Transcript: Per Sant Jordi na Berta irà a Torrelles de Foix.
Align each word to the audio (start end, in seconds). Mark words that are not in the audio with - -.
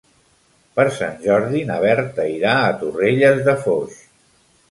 Per 0.77 0.85
Sant 0.95 1.19
Jordi 1.25 1.61
na 1.67 1.75
Berta 1.83 2.25
irà 2.37 2.55
a 2.61 2.73
Torrelles 2.79 3.45
de 3.49 3.55
Foix. 3.67 4.01